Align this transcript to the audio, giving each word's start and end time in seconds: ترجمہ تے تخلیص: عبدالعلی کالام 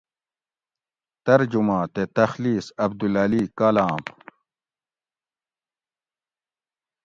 ترجمہ 1.25 1.79
تے 1.93 2.03
تخلیص: 2.17 2.65
عبدالعلی 2.83 3.43
کالام 3.57 4.01